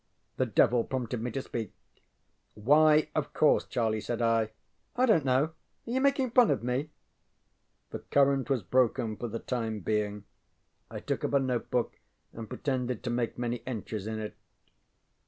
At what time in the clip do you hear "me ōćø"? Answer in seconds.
6.63-6.89